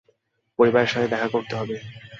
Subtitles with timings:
[0.59, 1.75] পরিবারের সাথে দেখা করতে হবে।